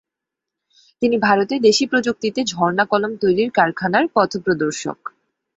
[1.01, 4.97] তিনি ভারতে দেশি প্রযুক্তিতে ঝর্ণা কলম তৈরির কারখানার পথপ্রদর্শক।